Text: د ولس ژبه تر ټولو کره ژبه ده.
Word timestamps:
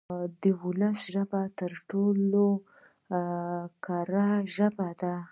د 0.41 0.43
ولس 0.63 0.97
ژبه 1.13 1.41
تر 1.59 1.71
ټولو 1.89 2.45
کره 3.85 4.29
ژبه 4.55 4.87
ده. 5.01 5.15